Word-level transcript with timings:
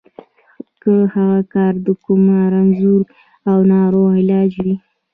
که 0.81 0.91
هغه 1.13 1.39
کار 1.53 1.73
د 1.85 1.87
کوم 2.03 2.23
رنځور 2.53 3.01
او 3.49 3.57
ناروغ 3.71 4.09
علاج 4.21 4.51
وي. 4.63 4.75